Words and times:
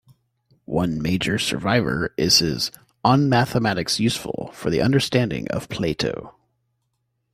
The 0.49 0.55
one 0.65 0.99
major 0.99 1.37
survivor 1.37 2.11
is 2.17 2.39
his 2.39 2.71
"On 3.05 3.29
Mathematics 3.29 3.99
Useful 3.99 4.49
for 4.51 4.71
the 4.71 4.81
Understanding 4.81 5.47
of 5.49 5.69
Plato". 5.69 6.33